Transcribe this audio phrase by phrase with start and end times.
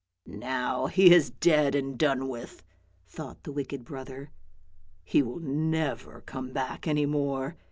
[0.25, 2.63] "Now he is dead and done with,"
[3.05, 4.31] thought the wicked brother."
[5.03, 7.55] He will never come back any more.